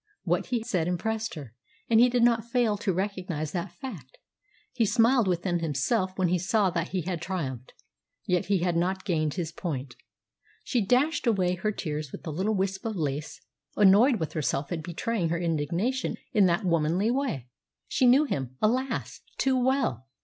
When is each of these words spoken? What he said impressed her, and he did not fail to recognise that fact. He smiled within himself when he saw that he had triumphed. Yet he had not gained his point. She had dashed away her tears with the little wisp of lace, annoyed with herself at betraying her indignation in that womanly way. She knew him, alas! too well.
What 0.23 0.47
he 0.47 0.63
said 0.63 0.87
impressed 0.87 1.35
her, 1.35 1.53
and 1.87 1.99
he 1.99 2.09
did 2.09 2.23
not 2.23 2.49
fail 2.49 2.75
to 2.75 2.91
recognise 2.91 3.51
that 3.51 3.73
fact. 3.73 4.17
He 4.73 4.83
smiled 4.83 5.27
within 5.27 5.59
himself 5.59 6.17
when 6.17 6.29
he 6.29 6.39
saw 6.39 6.71
that 6.71 6.87
he 6.87 7.01
had 7.03 7.21
triumphed. 7.21 7.75
Yet 8.25 8.47
he 8.47 8.61
had 8.63 8.75
not 8.75 9.05
gained 9.05 9.35
his 9.35 9.51
point. 9.51 9.95
She 10.63 10.79
had 10.79 10.89
dashed 10.89 11.27
away 11.27 11.53
her 11.53 11.71
tears 11.71 12.11
with 12.11 12.23
the 12.23 12.33
little 12.33 12.55
wisp 12.55 12.83
of 12.83 12.95
lace, 12.95 13.41
annoyed 13.77 14.19
with 14.19 14.33
herself 14.33 14.71
at 14.71 14.81
betraying 14.81 15.29
her 15.29 15.37
indignation 15.39 16.15
in 16.33 16.47
that 16.47 16.65
womanly 16.65 17.11
way. 17.11 17.47
She 17.87 18.07
knew 18.07 18.23
him, 18.23 18.57
alas! 18.59 19.21
too 19.37 19.55
well. 19.63 20.07